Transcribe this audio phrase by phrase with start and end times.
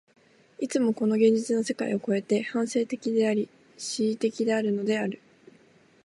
[0.57, 5.21] いつもこの現実の世界を越えて、反省的であり、思惟的であるのである。